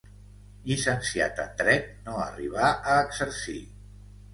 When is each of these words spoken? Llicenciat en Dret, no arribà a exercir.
Llicenciat 0.69 1.43
en 1.45 1.55
Dret, 1.61 1.95
no 2.09 2.19
arribà 2.27 2.75
a 2.75 3.01
exercir. 3.07 3.61